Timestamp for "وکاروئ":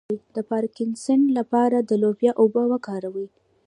2.71-3.27